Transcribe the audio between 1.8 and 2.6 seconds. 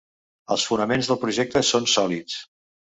sòlids.